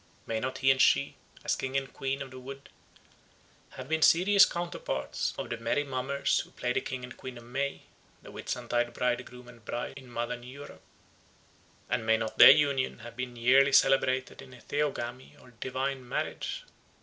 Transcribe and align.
May 0.25 0.39
not 0.39 0.57
he 0.57 0.71
and 0.71 0.81
she, 0.81 1.15
as 1.45 1.55
King 1.55 1.77
and 1.77 1.93
Queen 1.93 2.23
of 2.23 2.31
the 2.31 2.39
Wood, 2.39 2.69
have 3.77 3.87
been 3.87 4.01
serious 4.01 4.45
counterparts 4.45 5.31
of 5.37 5.51
the 5.51 5.57
merry 5.57 5.83
mummers 5.83 6.39
who 6.39 6.49
play 6.49 6.73
the 6.73 6.81
King 6.81 7.03
and 7.03 7.15
Queen 7.15 7.37
of 7.37 7.43
May, 7.43 7.83
the 8.23 8.31
Whitsuntide 8.31 8.93
Bridegroom 8.95 9.47
and 9.47 9.63
Bride 9.63 9.93
in 9.95 10.09
modern 10.09 10.41
Europe? 10.41 10.81
and 11.87 12.03
may 12.03 12.17
not 12.17 12.39
their 12.39 12.49
union 12.49 12.97
have 13.05 13.15
been 13.15 13.35
yearly 13.35 13.71
celebrated 13.73 14.41
in 14.41 14.55
a 14.55 14.59
theogamy 14.61 15.39
or 15.39 15.51
divine 15.59 16.09
marriage? 16.09 16.63